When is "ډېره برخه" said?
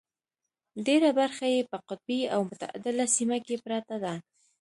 0.85-1.45